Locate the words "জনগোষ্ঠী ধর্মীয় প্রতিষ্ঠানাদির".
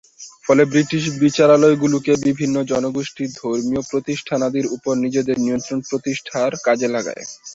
2.71-4.67